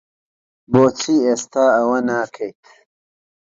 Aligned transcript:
بۆچی 0.71 1.15
ئێستا 1.25 1.63
ئەوە 1.75 1.97
ناکەیت؟ 2.07 2.61